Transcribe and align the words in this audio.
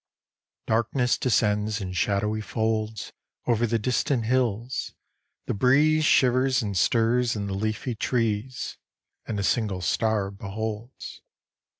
Darkness 0.65 1.15
descends 1.15 1.79
in 1.79 1.93
shadowy 1.93 2.41
folds 2.41 3.13
Over 3.45 3.67
the 3.67 3.77
distant 3.77 4.25
hills; 4.25 4.95
the 5.45 5.53
breeze 5.53 6.05
Shivers 6.05 6.63
and 6.63 6.75
stirs 6.75 7.35
in 7.35 7.45
the 7.45 7.53
leafy 7.53 7.93
trees, 7.93 8.77
And 9.27 9.39
a 9.39 9.43
single 9.43 9.81
star 9.81 10.31
beholds. 10.31 11.21